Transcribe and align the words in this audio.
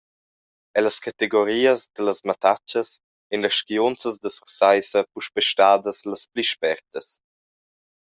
Ellas 0.79 0.99
categorias 1.07 1.81
dallas 1.95 2.21
mattaschas 2.29 2.89
ein 3.33 3.41
las 3.43 3.57
skiunzas 3.59 4.15
da 4.23 4.29
Sursaissa 4.37 4.99
puspei 5.13 5.43
stadas 5.51 5.97
las 6.09 6.23
pli 6.31 6.43
spertas. 6.51 7.07